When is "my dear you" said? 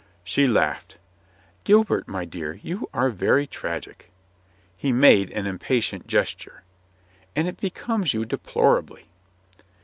2.07-2.89